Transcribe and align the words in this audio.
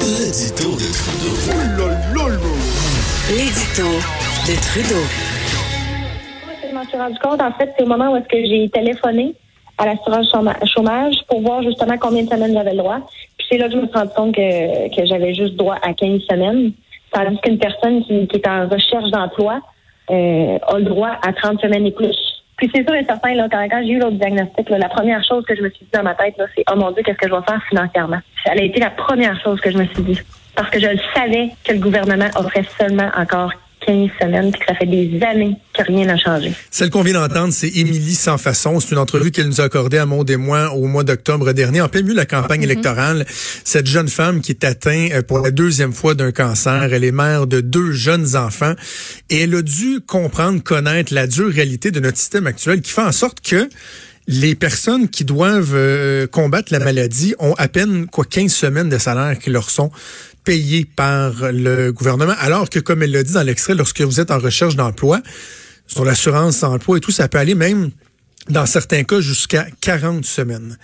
L'édito 0.00 0.70
de 0.72 0.88
Trudeau. 0.92 1.88
L'édito 3.30 3.88
de 4.46 4.54
Trudeau. 4.60 5.04
Je 6.68 6.74
m'en 6.74 6.84
suis 6.84 6.96
rendu 6.98 7.18
compte, 7.20 7.40
en 7.40 7.52
fait, 7.52 7.72
c'est 7.76 7.84
au 7.84 7.86
moment 7.86 8.12
où 8.12 8.16
est-ce 8.16 8.28
que 8.28 8.44
j'ai 8.44 8.68
téléphoné 8.70 9.34
à 9.78 9.86
l'assurance 9.86 10.30
chôma- 10.32 10.56
chômage 10.66 11.14
pour 11.28 11.40
voir 11.42 11.62
justement 11.62 11.96
combien 11.98 12.22
de 12.24 12.28
semaines 12.28 12.52
j'avais 12.54 12.72
le 12.72 12.78
droit. 12.78 12.98
Puis 13.38 13.46
c'est 13.50 13.58
là 13.58 13.66
que 13.68 13.72
je 13.72 13.78
me 13.78 13.86
suis 13.86 13.96
rendu 13.96 14.10
compte 14.16 14.34
que, 14.34 14.94
que 14.96 15.06
j'avais 15.06 15.34
juste 15.34 15.54
droit 15.56 15.76
à 15.82 15.92
15 15.94 16.20
semaines. 16.28 16.72
Tandis 17.12 17.38
qu'une 17.42 17.58
personne 17.58 18.02
qui, 18.04 18.26
qui 18.26 18.36
est 18.36 18.48
en 18.48 18.68
recherche 18.68 19.10
d'emploi 19.10 19.60
euh, 20.10 20.58
a 20.66 20.78
le 20.78 20.84
droit 20.84 21.12
à 21.22 21.32
30 21.32 21.60
semaines 21.60 21.86
et 21.86 21.92
plus. 21.92 22.16
Puis 22.56 22.70
c'est 22.74 22.84
sûr 22.84 22.94
et 22.94 23.04
certain, 23.04 23.34
là, 23.34 23.48
quand, 23.50 23.64
quand 23.68 23.82
j'ai 23.84 23.90
eu 23.92 23.98
l'autre 23.98 24.16
diagnostic, 24.16 24.70
là, 24.70 24.78
la 24.78 24.88
première 24.88 25.24
chose 25.24 25.44
que 25.44 25.56
je 25.56 25.62
me 25.62 25.70
suis 25.70 25.84
dit 25.84 25.90
dans 25.92 26.02
ma 26.04 26.14
tête, 26.14 26.34
là, 26.38 26.44
c'est 26.54 26.64
Oh 26.70 26.76
mon 26.76 26.90
Dieu, 26.92 27.02
qu'est-ce 27.02 27.18
que 27.18 27.28
je 27.28 27.34
vais 27.34 27.42
faire 27.48 27.60
financièrement? 27.68 28.18
Ça 28.44 28.52
a 28.52 28.56
été 28.56 28.78
la 28.78 28.90
première 28.90 29.40
chose 29.42 29.60
que 29.60 29.70
je 29.70 29.78
me 29.78 29.86
suis 29.86 30.02
dit. 30.02 30.20
Parce 30.54 30.70
que 30.70 30.78
je 30.78 30.86
le 30.86 30.98
savais 31.14 31.50
que 31.64 31.72
le 31.72 31.78
gouvernement 31.80 32.28
offrait 32.36 32.64
seulement 32.78 33.10
encore 33.16 33.50
15 33.86 34.08
semaines, 34.20 34.50
puis 34.50 34.60
que 34.60 34.66
ça 34.66 34.74
fait 34.74 34.86
des 34.86 35.20
années 35.22 35.56
que 35.72 35.82
rien 35.82 36.06
n'a 36.06 36.16
changé. 36.16 36.52
Celle 36.70 36.90
qu'on 36.90 37.02
vient 37.02 37.14
d'entendre, 37.14 37.52
c'est 37.52 37.68
Émilie 37.68 38.14
Sans 38.14 38.38
Façon. 38.38 38.80
C'est 38.80 38.92
une 38.92 38.98
entrevue 38.98 39.30
qu'elle 39.30 39.48
nous 39.48 39.60
a 39.60 39.64
accordée 39.64 39.98
à 39.98 40.06
Maud 40.06 40.28
et 40.30 40.36
moi 40.36 40.72
au 40.72 40.86
mois 40.86 41.04
d'octobre 41.04 41.52
dernier, 41.52 41.80
en 41.80 41.88
plein 41.88 42.02
milieu 42.02 42.14
de 42.14 42.18
la 42.18 42.26
campagne 42.26 42.62
électorale. 42.62 43.24
Cette 43.28 43.86
jeune 43.86 44.08
femme 44.08 44.40
qui 44.40 44.52
est 44.52 44.64
atteinte 44.64 45.12
euh, 45.12 45.22
pour 45.22 45.40
la 45.40 45.50
deuxième 45.50 45.92
fois 45.92 46.14
d'un 46.14 46.32
cancer, 46.32 46.92
elle 46.92 47.04
est 47.04 47.12
mère 47.12 47.46
de 47.46 47.60
deux 47.60 47.92
jeunes 47.92 48.36
enfants 48.36 48.74
et 49.30 49.42
elle 49.42 49.54
a 49.54 49.62
dû 49.62 50.00
comprendre, 50.00 50.62
connaître 50.62 51.12
la 51.12 51.26
dure 51.26 51.52
réalité 51.52 51.90
de 51.90 52.00
notre 52.00 52.16
système 52.16 52.46
actuel 52.46 52.80
qui 52.80 52.90
fait 52.90 53.02
en 53.02 53.12
sorte 53.12 53.40
que 53.40 53.68
les 54.26 54.54
personnes 54.54 55.08
qui 55.08 55.24
doivent 55.24 55.74
euh, 55.74 56.26
combattre 56.26 56.72
la 56.72 56.78
maladie 56.78 57.34
ont 57.38 57.54
à 57.54 57.68
peine 57.68 58.06
quoi 58.06 58.24
15 58.24 58.52
semaines 58.52 58.88
de 58.88 58.98
salaire 58.98 59.38
qui 59.38 59.50
leur 59.50 59.70
sont 59.70 59.90
payés 60.44 60.84
par 60.84 61.52
le 61.52 61.90
gouvernement, 61.90 62.34
alors 62.38 62.68
que, 62.68 62.78
comme 62.78 63.02
elle 63.02 63.12
l'a 63.12 63.22
dit 63.22 63.32
dans 63.32 63.42
l'extrait, 63.42 63.74
lorsque 63.74 64.00
vous 64.02 64.20
êtes 64.20 64.30
en 64.30 64.38
recherche 64.38 64.76
d'emploi, 64.76 65.22
sur 65.86 66.04
l'assurance 66.04 66.62
emploi 66.62 66.98
et 66.98 67.00
tout, 67.00 67.10
ça 67.10 67.28
peut 67.28 67.38
aller 67.38 67.54
même, 67.54 67.90
dans 68.48 68.66
certains 68.66 69.04
cas, 69.04 69.20
jusqu'à 69.20 69.66
40 69.80 70.24
semaines. 70.24 70.78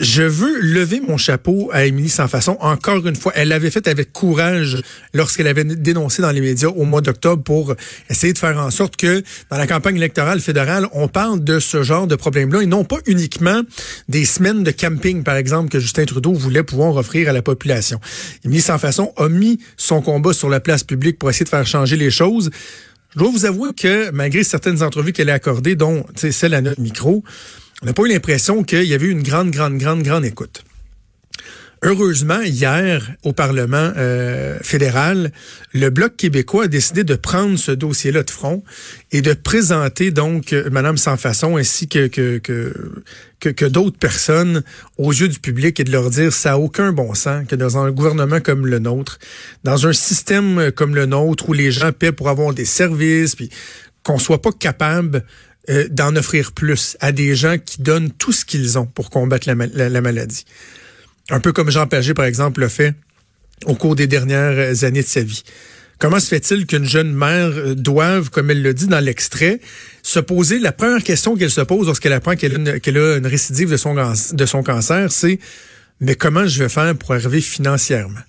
Je 0.00 0.22
veux 0.22 0.60
lever 0.60 1.00
mon 1.06 1.16
chapeau 1.16 1.70
à 1.72 1.84
Émilie 1.84 2.08
Sans 2.08 2.26
Façon. 2.26 2.56
Encore 2.58 3.06
une 3.06 3.14
fois, 3.14 3.30
elle 3.36 3.48
l'avait 3.48 3.70
fait 3.70 3.86
avec 3.86 4.12
courage 4.12 4.82
lorsqu'elle 5.12 5.46
avait 5.46 5.62
dénoncé 5.62 6.20
dans 6.20 6.32
les 6.32 6.40
médias 6.40 6.68
au 6.68 6.84
mois 6.84 7.00
d'octobre 7.00 7.44
pour 7.44 7.76
essayer 8.10 8.32
de 8.32 8.38
faire 8.38 8.58
en 8.58 8.72
sorte 8.72 8.96
que 8.96 9.22
dans 9.50 9.56
la 9.56 9.68
campagne 9.68 9.96
électorale 9.96 10.40
fédérale, 10.40 10.88
on 10.94 11.06
parle 11.06 11.44
de 11.44 11.60
ce 11.60 11.84
genre 11.84 12.08
de 12.08 12.16
problème-là 12.16 12.62
et 12.62 12.66
non 12.66 12.82
pas 12.82 12.98
uniquement 13.06 13.62
des 14.08 14.24
semaines 14.24 14.64
de 14.64 14.72
camping, 14.72 15.22
par 15.22 15.36
exemple, 15.36 15.70
que 15.70 15.78
Justin 15.78 16.06
Trudeau 16.06 16.32
voulait 16.32 16.64
pouvoir 16.64 16.96
offrir 16.96 17.28
à 17.28 17.32
la 17.32 17.42
population. 17.42 18.00
Émilie 18.44 18.62
Sans 18.62 18.78
Façon 18.78 19.12
a 19.16 19.28
mis 19.28 19.60
son 19.76 20.02
combat 20.02 20.32
sur 20.32 20.48
la 20.48 20.58
place 20.58 20.82
publique 20.82 21.20
pour 21.20 21.30
essayer 21.30 21.44
de 21.44 21.50
faire 21.50 21.68
changer 21.68 21.96
les 21.96 22.10
choses. 22.10 22.50
Je 23.14 23.20
dois 23.20 23.30
vous 23.30 23.44
avouer 23.44 23.68
que 23.72 24.10
malgré 24.10 24.42
certaines 24.42 24.82
entrevues 24.82 25.12
qu'elle 25.12 25.30
a 25.30 25.34
accordées, 25.34 25.76
dont 25.76 26.04
celle 26.16 26.54
à 26.54 26.60
notre 26.60 26.80
micro, 26.80 27.22
on 27.84 27.86
n'a 27.86 27.92
pas 27.92 28.04
eu 28.04 28.08
l'impression 28.08 28.62
qu'il 28.62 28.84
y 28.84 28.94
avait 28.94 29.06
eu 29.06 29.10
une 29.10 29.22
grande, 29.22 29.50
grande, 29.50 29.76
grande, 29.76 30.02
grande 30.02 30.24
écoute. 30.24 30.64
Heureusement, 31.82 32.40
hier, 32.40 33.12
au 33.24 33.34
Parlement 33.34 33.92
euh, 33.98 34.58
fédéral, 34.62 35.32
le 35.74 35.90
Bloc 35.90 36.16
québécois 36.16 36.64
a 36.64 36.68
décidé 36.68 37.04
de 37.04 37.14
prendre 37.14 37.58
ce 37.58 37.72
dossier-là 37.72 38.22
de 38.22 38.30
front 38.30 38.64
et 39.12 39.20
de 39.20 39.34
présenter 39.34 40.10
donc 40.12 40.54
euh, 40.54 40.70
Madame 40.70 40.96
Sans 40.96 41.18
Façon 41.18 41.58
ainsi 41.58 41.86
que, 41.86 42.06
que, 42.06 42.38
que, 42.38 43.50
que, 43.50 43.64
d'autres 43.66 43.98
personnes 43.98 44.62
aux 44.96 45.12
yeux 45.12 45.28
du 45.28 45.38
public 45.38 45.78
et 45.78 45.84
de 45.84 45.92
leur 45.92 46.08
dire 46.08 46.32
ça 46.32 46.50
n'a 46.50 46.58
aucun 46.58 46.92
bon 46.92 47.12
sens 47.12 47.46
que 47.46 47.54
dans 47.54 47.76
un 47.76 47.90
gouvernement 47.90 48.40
comme 48.40 48.66
le 48.66 48.78
nôtre, 48.78 49.18
dans 49.62 49.86
un 49.86 49.92
système 49.92 50.72
comme 50.72 50.94
le 50.94 51.04
nôtre 51.04 51.50
où 51.50 51.52
les 51.52 51.70
gens 51.70 51.92
paient 51.92 52.12
pour 52.12 52.30
avoir 52.30 52.54
des 52.54 52.64
services, 52.64 53.36
puis 53.36 53.50
qu'on 54.02 54.18
soit 54.18 54.40
pas 54.40 54.52
capable 54.52 55.22
euh, 55.70 55.88
d'en 55.90 56.14
offrir 56.16 56.52
plus 56.52 56.96
à 57.00 57.12
des 57.12 57.34
gens 57.34 57.56
qui 57.58 57.82
donnent 57.82 58.10
tout 58.10 58.32
ce 58.32 58.44
qu'ils 58.44 58.78
ont 58.78 58.86
pour 58.86 59.10
combattre 59.10 59.48
la, 59.48 59.54
la, 59.72 59.88
la 59.88 60.00
maladie. 60.00 60.44
Un 61.30 61.40
peu 61.40 61.52
comme 61.52 61.70
Jean 61.70 61.86
Pagé, 61.86 62.14
par 62.14 62.26
exemple, 62.26 62.60
l'a 62.60 62.68
fait 62.68 62.94
au 63.66 63.74
cours 63.74 63.96
des 63.96 64.06
dernières 64.06 64.84
années 64.84 65.02
de 65.02 65.06
sa 65.06 65.22
vie. 65.22 65.42
Comment 65.98 66.20
se 66.20 66.28
fait-il 66.28 66.66
qu'une 66.66 66.84
jeune 66.84 67.14
mère 67.14 67.76
doive, 67.76 68.28
comme 68.30 68.50
elle 68.50 68.62
le 68.62 68.74
dit 68.74 68.88
dans 68.88 69.00
l'extrait, 69.00 69.60
se 70.02 70.18
poser 70.18 70.58
la 70.58 70.72
première 70.72 71.02
question 71.02 71.36
qu'elle 71.36 71.50
se 71.50 71.60
pose 71.60 71.86
lorsqu'elle 71.86 72.12
apprend 72.12 72.34
qu'elle 72.34 72.52
a, 72.52 72.58
une, 72.58 72.80
qu'elle 72.80 72.98
a 72.98 73.16
une 73.16 73.26
récidive 73.26 73.70
de 73.70 73.76
son, 73.76 73.94
de 73.94 74.46
son 74.46 74.62
cancer, 74.62 75.10
c'est 75.12 75.38
mais 76.00 76.16
comment 76.16 76.46
je 76.46 76.62
vais 76.62 76.68
faire 76.68 76.94
pour 76.96 77.12
arriver 77.12 77.40
financièrement? 77.40 78.20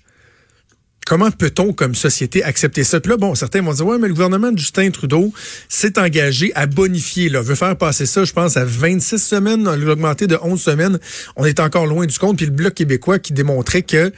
Comment 1.06 1.30
peut-on, 1.30 1.72
comme 1.72 1.94
société, 1.94 2.42
accepter 2.42 2.82
ça? 2.82 2.98
Puis 2.98 3.10
là, 3.10 3.16
bon, 3.16 3.36
certains 3.36 3.62
vont 3.62 3.72
dire, 3.72 3.86
ouais, 3.86 3.96
mais 3.96 4.08
le 4.08 4.14
gouvernement 4.14 4.50
de 4.50 4.58
Justin 4.58 4.90
Trudeau 4.90 5.32
s'est 5.68 6.00
engagé 6.00 6.50
à 6.56 6.66
bonifier, 6.66 7.28
là, 7.28 7.42
veut 7.42 7.54
faire 7.54 7.76
passer 7.76 8.06
ça, 8.06 8.24
je 8.24 8.32
pense, 8.32 8.56
à 8.56 8.64
26 8.64 9.18
semaines, 9.18 9.72
l'augmenter 9.76 10.26
de 10.26 10.36
11 10.42 10.60
semaines. 10.60 10.98
On 11.36 11.44
est 11.44 11.60
encore 11.60 11.86
loin 11.86 12.06
du 12.06 12.18
compte. 12.18 12.38
Puis 12.38 12.46
le 12.46 12.52
Bloc 12.52 12.74
québécois 12.74 13.20
qui 13.20 13.32
démontrait 13.32 13.82
que 13.82 14.12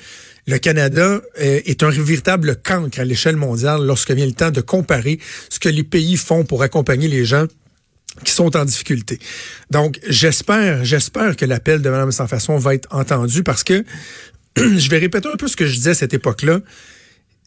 le 0.47 0.57
Canada 0.57 1.21
euh, 1.43 1.61
est 1.67 1.83
un 1.83 1.91
véritable 1.91 2.57
cancre 2.57 3.01
à 3.01 3.05
l'échelle 3.05 3.37
mondiale 3.37 3.85
lorsque 3.85 4.13
vient 4.13 4.25
le 4.25 4.33
temps 4.33 4.51
de 4.51 4.63
comparer 4.63 5.19
ce 5.51 5.59
que 5.59 5.69
les 5.69 5.85
pays 5.85 6.17
font 6.17 6.45
pour 6.45 6.63
accompagner 6.63 7.07
les 7.07 7.27
gens 7.27 7.45
qui 8.25 8.33
sont 8.33 8.57
en 8.57 8.65
difficulté. 8.65 9.19
Donc, 9.71 10.01
j'espère, 10.09 10.87
j'espère 10.87 11.37
que 11.37 11.45
l'appel 11.45 11.83
de 11.83 11.91
Mme 11.91 12.13
Sans 12.13 12.27
Façon 12.27 12.57
va 12.57 12.75
être 12.75 12.89
entendu 12.91 13.43
parce 13.43 13.63
que 13.63 13.85
je 14.79 14.91
vais 14.91 14.99
répéter 14.99 15.29
un 15.33 15.37
peu 15.37 15.49
ce 15.49 15.57
que 15.57 15.67
je 15.67 15.75
disais 15.75 15.91
à 15.91 15.95
cette 15.95 16.15
époque-là. 16.15 16.61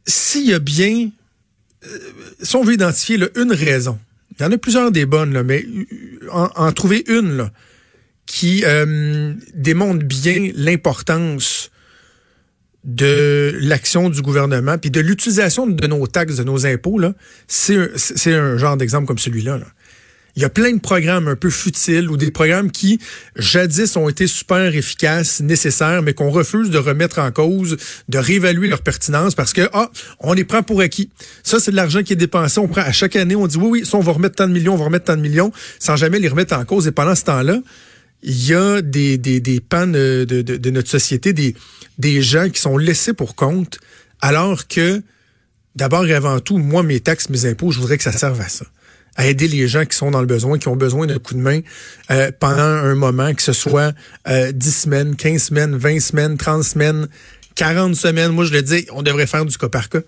S'il 0.06 0.48
y 0.48 0.54
a 0.54 0.60
bien, 0.60 1.10
euh, 1.86 2.00
si 2.42 2.56
on 2.56 2.64
veut 2.64 2.74
identifier 2.74 3.20
une 3.36 3.54
raison, 3.54 4.00
il 4.40 4.44
y 4.44 4.46
en 4.46 4.52
a 4.52 4.58
plusieurs 4.58 4.92
des 4.92 5.06
bonnes, 5.06 5.44
mais 5.44 5.66
en, 6.32 6.50
en 6.56 6.72
trouver 6.72 7.04
une 7.08 7.52
qui 8.26 8.64
euh, 8.66 9.34
démontre 9.54 10.06
bien 10.06 10.52
l'importance 10.56 11.70
de 12.84 13.56
l'action 13.62 14.10
du 14.10 14.22
gouvernement, 14.22 14.78
puis 14.78 14.90
de 14.90 15.00
l'utilisation 15.00 15.68
de 15.68 15.88
nos 15.88 16.08
taxes, 16.08 16.38
de 16.38 16.44
nos 16.44 16.66
impôts, 16.66 17.00
c'est 17.48 18.34
un, 18.34 18.58
genre 18.58 18.78
d'exemple 18.78 19.06
comme 19.06 19.20
celui-là. 19.20 19.58
Là. 19.58 19.68
Il 20.36 20.42
y 20.42 20.46
a 20.46 20.50
plein 20.50 20.72
de 20.72 20.80
programmes 20.80 21.28
un 21.28 21.36
peu 21.36 21.50
futiles 21.50 22.10
ou 22.10 22.18
des 22.18 22.32
programmes 22.32 22.72
qui, 22.72 23.00
jadis, 23.36 23.96
ont 23.98 24.08
été 24.08 24.28
super 24.28 24.76
efficaces, 24.76 25.42
nécessaires, 25.42 26.02
mais 26.02 26.14
qu'on 26.14 26.30
refuse 26.30 26.70
de 26.70 26.78
remettre 26.78 27.20
en 27.20 27.32
cause, 27.32 27.78
de 28.08 28.18
réévaluer 28.18 28.68
leur 28.68 28.82
pertinence 28.82 29.36
parce 29.36 29.54
que, 29.54 29.70
ah, 29.74 29.92
on 30.20 30.34
les 30.34 30.46
prend 30.46 30.64
pour 30.64 30.82
acquis. 30.82 31.10
Ça, 31.44 31.60
c'est 31.60 31.72
de 31.72 31.76
l'argent 31.76 32.04
qui 32.04 32.14
est 32.14 32.18
dépensé. 32.18 32.60
On 32.60 32.68
prend 32.68 32.82
à 32.82 32.92
chaque 32.92 33.16
année, 33.16 33.36
on 33.36 33.48
dit 33.48 33.58
oui, 33.58 33.82
oui, 33.82 33.86
ça, 33.86 33.98
on 33.98 34.02
va 34.02 34.14
remettre 34.14 34.36
tant 34.36 34.48
de 34.48 34.54
millions, 34.54 34.74
on 34.74 34.78
va 34.78 34.86
remettre 34.86 35.06
tant 35.06 35.18
de 35.18 35.22
millions, 35.22 35.52
sans 35.80 35.96
jamais 35.96 36.20
les 36.20 36.28
remettre 36.28 36.56
en 36.56 36.64
cause. 36.64 36.88
Et 36.88 36.92
pendant 36.92 37.16
ce 37.16 37.24
temps-là, 37.26 37.60
il 38.24 38.46
y 38.46 38.54
a 38.54 38.82
des, 38.82 39.18
des, 39.18 39.40
de, 39.40 40.24
de 40.24 40.70
notre 40.70 40.90
société, 40.90 41.34
des, 41.34 41.56
des 41.98 42.22
gens 42.22 42.50
qui 42.50 42.62
sont 42.62 42.78
laissés 42.78 43.14
pour 43.14 43.36
compte, 43.36 43.80
alors 44.22 44.68
que, 44.68 45.02
d'abord 45.76 46.06
et 46.06 46.14
avant 46.14 46.40
tout, 46.40 46.58
moi, 46.58 46.84
mes 46.84 47.00
taxes, 47.00 47.30
mes 47.30 47.46
impôts, 47.46 47.72
je 47.72 47.80
voudrais 47.80 47.98
que 47.98 48.04
ça 48.04 48.12
serve 48.12 48.40
à 48.40 48.48
ça 48.48 48.66
à 49.16 49.28
aider 49.28 49.48
les 49.48 49.68
gens 49.68 49.86
qui 49.86 49.96
sont 49.96 50.12
dans 50.12 50.22
le 50.22 50.28
besoin, 50.28 50.58
qui 50.58 50.68
ont 50.68 50.76
besoin 50.76 51.06
d'un 51.06 51.20
coup 51.20 51.34
de 51.34 51.40
main 51.40 51.62
euh, 52.12 52.32
pendant 52.40 52.62
un 52.62 52.96
moment, 52.96 53.34
que 53.34 53.42
ce 53.42 53.54
soit 53.54 53.94
euh, 54.28 54.52
10 54.52 54.72
semaines, 54.72 55.16
15 55.16 55.42
semaines, 55.44 55.76
20 55.76 56.00
semaines, 56.00 56.38
30 56.38 56.64
semaines, 56.64 57.08
40 57.56 57.96
semaines. 57.96 58.32
Moi, 58.32 58.46
je 58.46 58.54
le 58.54 58.62
dis, 58.62 58.86
on 58.92 59.02
devrait 59.04 59.28
faire 59.28 59.46
du 59.46 59.58
cas 59.58 59.70
par 59.70 59.90
cas, 59.90 60.00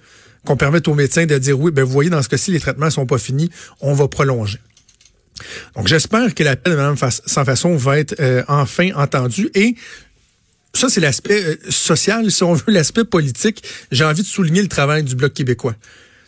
qu'on 0.46 0.58
permette 0.58 0.88
aux 0.88 0.94
médecins 0.94 1.26
de 1.26 1.38
dire 1.38 1.60
oui, 1.60 1.72
ben 1.72 1.84
vous 1.84 1.92
voyez, 1.92 2.10
dans 2.10 2.22
ce 2.22 2.30
cas-ci, 2.30 2.52
les 2.52 2.60
traitements 2.60 2.90
sont 2.90 3.06
pas 3.06 3.18
finis, 3.18 3.50
on 3.82 3.94
va 3.94 4.08
prolonger. 4.08 4.60
Donc, 5.76 5.88
j'espère 5.88 6.34
que 6.34 6.44
l'appel 6.44 6.74
de 6.74 6.78
Mme 6.78 6.96
Sans 6.98 7.46
Façon 7.46 7.76
va 7.76 8.00
être 8.00 8.16
euh, 8.20 8.44
enfin 8.48 8.90
entendu 8.96 9.50
et 9.56 9.76
ça, 10.76 10.90
c'est 10.90 11.02
l'aspect 11.02 11.44
euh, 11.44 11.56
social. 11.70 12.32
Si 12.32 12.44
on 12.44 12.54
veut 12.54 12.74
l'aspect 12.74 13.04
politique, 13.04 13.64
j'ai 13.92 14.04
envie 14.04 14.24
de 14.24 14.28
souligner 14.28 14.62
le 14.62 14.68
travail 14.68 15.04
du 15.04 15.16
Bloc 15.16 15.34
québécois. 15.34 15.76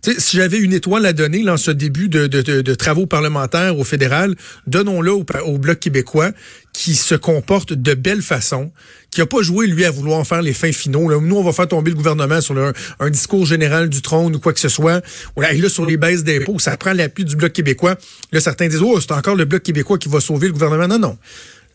Si 0.06 0.38
j'avais 0.38 0.60
une 0.60 0.74
étoile 0.74 1.04
à 1.07 1.13
donner 1.13 1.44
dans 1.44 1.57
ce 1.57 1.72
début 1.72 2.10
de, 2.10 2.74
travaux 2.75 3.07
parlementaires 3.07 3.80
au 3.80 3.84
fédéral, 3.84 4.36
donnons-le 4.68 5.12
au, 5.12 5.57
Bloc 5.57 5.80
québécois 5.80 6.31
qui 6.74 6.94
se 6.94 7.16
comporte 7.16 7.74
de 7.74 7.94
belle 7.96 8.22
façon, 8.22 8.72
qui 9.10 9.22
a 9.22 9.25
pas 9.25 9.42
joué, 9.42 9.66
lui, 9.66 9.84
à 9.84 9.90
vouloir 9.90 10.25
faire 10.28 10.44
les 10.44 10.54
fins 10.54 10.72
finaux. 10.72 11.19
Nous, 11.19 11.36
on 11.36 11.44
va 11.44 11.54
faire 11.54 11.68
tomber 11.68 11.90
le 11.90 11.96
gouvernement 11.96 12.40
sur 12.40 12.56
un, 13.00 13.10
discours 13.10 13.48
général 13.48 13.90
du 13.90 14.04
trône 14.04 14.36
ou 14.36 14.40
quoi 14.40 14.54
que 14.54 14.60
ce 14.60 14.69
soit. 14.69 15.04
Là, 15.38 15.54
et 15.54 15.57
là, 15.57 15.69
sur 15.69 15.88
les 15.88 15.98
baisses 15.98 16.24
d'impôts, 16.24 16.60
ça 16.60 16.78
prend 16.78 16.94
l'appui 16.94 17.25
du 17.25 17.36
Bloc 17.36 17.54
québécois. 17.54 17.96
Là, 18.31 18.40
certains 18.40 18.68
disent, 18.68 18.84
oh, 18.84 19.00
c'est 19.00 19.12
encore 19.12 19.36
le 19.36 19.46
Bloc 19.46 19.63
québécois 19.63 19.98
qui 19.98 20.10
va 20.10 20.19
sauver 20.19 20.48
le 20.48 20.54
gouvernement. 20.54 20.88
Non, 20.88 21.00
non. 21.00 21.18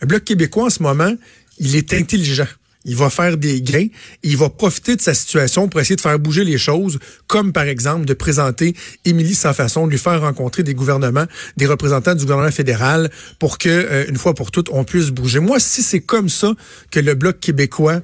Le 0.03 0.07
Bloc 0.07 0.23
québécois, 0.23 0.67
en 0.67 0.71
ce 0.71 0.83
moment, 0.83 1.13
il 1.59 1.75
est 1.75 1.93
intelligent. 1.95 2.47
Il 2.85 2.97
va 2.97 3.11
faire 3.11 3.37
des 3.37 3.61
gains. 3.61 3.89
il 4.23 4.37
va 4.37 4.49
profiter 4.49 4.97
de 4.97 5.03
sa 5.03 5.13
situation 5.13 5.69
pour 5.69 5.81
essayer 5.81 5.97
de 5.97 6.01
faire 6.01 6.19
bouger 6.19 6.45
les 6.45 6.57
choses, 6.57 6.99
comme 7.27 7.53
par 7.53 7.65
exemple 7.65 8.07
de 8.07 8.15
présenter 8.15 8.75
Émilie 9.05 9.35
sans 9.35 9.53
façon, 9.53 9.87
de 9.87 9.93
lui 9.93 9.99
faire 9.99 10.21
rencontrer 10.21 10.63
des 10.63 10.75
gouvernements, 10.75 11.27
des 11.57 11.67
représentants 11.67 12.15
du 12.15 12.23
gouvernement 12.23 12.51
fédéral, 12.51 13.11
pour 13.39 13.59
que, 13.59 13.69
euh, 13.69 14.07
une 14.09 14.17
fois 14.17 14.35
pour 14.35 14.51
toutes, 14.51 14.71
on 14.71 14.85
puisse 14.85 15.11
bouger. 15.11 15.41
Moi, 15.41 15.61
si 15.61 15.83
c'est 15.83 16.01
comme 16.01 16.29
ça 16.29 16.55
que 16.91 17.01
le 17.01 17.15
Bloc 17.15 17.39
québécois 17.39 18.01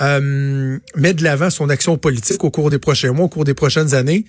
euh, 0.00 0.78
met 0.96 1.14
de 1.14 1.24
l'avant 1.24 1.50
son 1.50 1.68
action 1.68 1.98
politique 1.98 2.44
au 2.44 2.50
cours 2.50 2.70
des 2.70 2.78
prochains 2.78 3.12
mois, 3.12 3.26
au 3.26 3.28
cours 3.28 3.44
des 3.44 3.54
prochaines 3.54 3.94
années, 3.94 4.24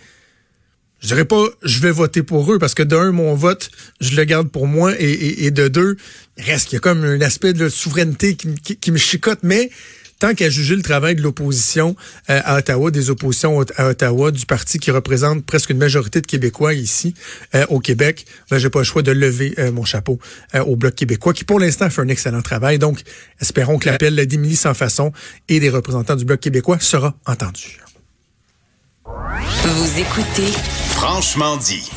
je 1.04 1.08
dirais 1.10 1.26
pas 1.26 1.46
je 1.64 1.80
vais 1.80 1.92
voter 1.92 2.24
pour 2.24 2.52
eux 2.52 2.58
parce 2.58 2.74
que 2.74 2.84
d'un 2.84 3.12
mon 3.12 3.36
vote 3.36 3.70
je 4.02 4.16
le 4.16 4.24
garde 4.24 4.50
pour 4.50 4.68
moi 4.68 4.94
et, 4.98 5.52
de 5.52 5.68
deux 5.68 5.98
reste 6.38 6.70
qu'il 6.70 6.78
y 6.78 6.78
a 6.78 6.80
comme 6.80 7.04
un 7.04 7.22
aspect 7.22 7.54
de 7.54 7.70
souveraineté 7.70 8.36
qui, 8.36 8.92
me 8.92 8.98
chicote 8.98 9.40
mais 9.44 9.70
tant 10.20 10.34
qu'à 10.34 10.50
juger 10.50 10.78
le 10.78 10.82
travail 10.82 11.16
de 11.16 11.22
l'opposition 11.22 11.98
euh, 12.30 12.40
à 12.46 12.58
Ottawa, 12.58 12.92
des 12.92 13.10
oppositions 13.10 13.60
à 13.76 13.90
Ottawa, 13.90 14.32
du 14.32 14.46
parti 14.46 14.80
qui 14.80 14.90
représente 14.90 15.46
presque 15.46 15.72
une 15.72 15.78
majorité 15.78 16.22
de 16.22 16.28
Québécois 16.28 16.74
ici 16.74 17.14
euh, 17.56 17.66
au 17.68 17.80
Québec, 17.80 18.26
ben, 18.50 18.58
j'ai 18.58 18.70
pas 18.70 18.80
le 18.80 18.86
choix 18.86 19.02
de 19.02 19.12
lever 19.12 19.54
euh, 19.60 19.74
mon 19.74 19.84
chapeau 19.84 20.20
au 20.66 20.78
Bloc 20.78 20.96
québécois, 20.96 21.34
qui 21.34 21.44
pour 21.44 21.60
l'instant 21.60 21.90
fait 21.90 22.02
un 22.02 22.08
excellent 22.08 22.42
travail. 22.42 22.80
Donc, 22.80 23.02
espérons 23.42 23.80
que 23.80 23.90
l'appel 23.90 24.16
d'Émilie 24.26 24.56
Sans 24.56 24.74
Façon 24.74 25.12
et 25.50 25.60
des 25.60 25.70
représentants 25.70 26.16
du 26.16 26.24
Bloc 26.24 26.40
québécois 26.40 26.80
sera 26.80 27.16
entendu. 27.26 27.84
Vous 29.06 30.00
écoutez 30.00 30.52
Franchement 30.92 31.58
dit. 31.58 31.90